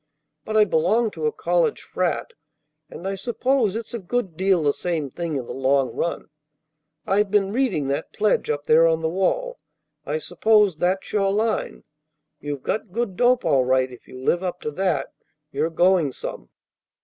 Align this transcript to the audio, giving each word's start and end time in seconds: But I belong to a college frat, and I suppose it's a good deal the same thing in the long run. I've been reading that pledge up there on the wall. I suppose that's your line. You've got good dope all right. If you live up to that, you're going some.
But 0.45 0.57
I 0.57 0.65
belong 0.65 1.11
to 1.11 1.27
a 1.27 1.31
college 1.31 1.83
frat, 1.83 2.33
and 2.89 3.07
I 3.07 3.13
suppose 3.13 3.75
it's 3.75 3.93
a 3.93 3.99
good 3.99 4.35
deal 4.35 4.63
the 4.63 4.73
same 4.73 5.11
thing 5.11 5.35
in 5.35 5.45
the 5.45 5.53
long 5.53 5.95
run. 5.95 6.31
I've 7.05 7.29
been 7.29 7.53
reading 7.53 7.85
that 7.89 8.11
pledge 8.11 8.49
up 8.49 8.65
there 8.65 8.87
on 8.87 9.03
the 9.03 9.09
wall. 9.09 9.59
I 10.03 10.17
suppose 10.17 10.77
that's 10.77 11.13
your 11.13 11.31
line. 11.31 11.83
You've 12.39 12.63
got 12.63 12.91
good 12.91 13.15
dope 13.15 13.45
all 13.45 13.63
right. 13.63 13.91
If 13.91 14.07
you 14.07 14.17
live 14.17 14.41
up 14.41 14.59
to 14.61 14.71
that, 14.71 15.13
you're 15.51 15.69
going 15.69 16.13
some. 16.13 16.49